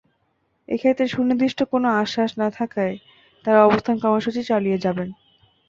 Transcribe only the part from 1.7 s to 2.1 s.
কোনো